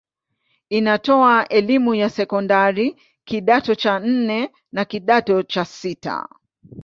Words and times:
Inatoa 0.69 1.47
elimu 1.49 1.95
ya 1.95 2.09
sekondari 2.09 3.01
kidato 3.25 3.75
cha 3.75 3.99
nne 3.99 4.49
na 4.71 4.85
kidato 4.85 5.43
cha 5.43 5.65
sita. 5.65 6.27